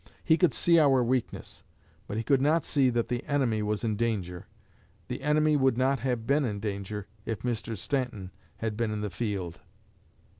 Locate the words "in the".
8.89-9.11